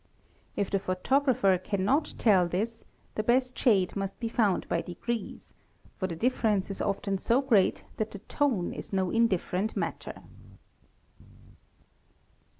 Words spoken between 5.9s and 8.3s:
for the difference 5 is often so great that the